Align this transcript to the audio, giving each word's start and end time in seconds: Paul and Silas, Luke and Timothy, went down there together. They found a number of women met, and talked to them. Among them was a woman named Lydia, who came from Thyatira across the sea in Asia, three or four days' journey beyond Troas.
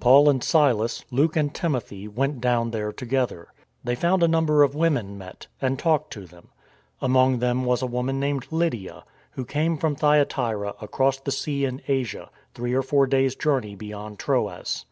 Paul 0.00 0.28
and 0.28 0.42
Silas, 0.42 1.04
Luke 1.12 1.36
and 1.36 1.54
Timothy, 1.54 2.08
went 2.08 2.40
down 2.40 2.72
there 2.72 2.90
together. 2.92 3.52
They 3.84 3.94
found 3.94 4.24
a 4.24 4.26
number 4.26 4.64
of 4.64 4.74
women 4.74 5.16
met, 5.16 5.46
and 5.62 5.78
talked 5.78 6.12
to 6.14 6.26
them. 6.26 6.48
Among 7.00 7.38
them 7.38 7.64
was 7.64 7.80
a 7.80 7.86
woman 7.86 8.18
named 8.18 8.48
Lydia, 8.50 9.04
who 9.30 9.44
came 9.44 9.78
from 9.78 9.94
Thyatira 9.94 10.74
across 10.82 11.20
the 11.20 11.30
sea 11.30 11.64
in 11.64 11.80
Asia, 11.86 12.28
three 12.54 12.74
or 12.74 12.82
four 12.82 13.06
days' 13.06 13.36
journey 13.36 13.76
beyond 13.76 14.18
Troas. 14.18 14.84